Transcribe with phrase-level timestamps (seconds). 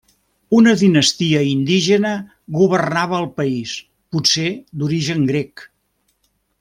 [0.59, 2.13] Una dinastia indígena
[2.57, 3.75] governava el país
[4.17, 4.47] potser
[4.83, 5.67] d'origen grec.